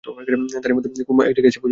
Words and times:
তারই 0.03 0.73
মধ্যে 0.73 1.03
কুমু 1.03 1.21
এক 1.21 1.33
জায়গায় 1.35 1.51
বসে 1.53 1.59
গেল। 1.59 1.69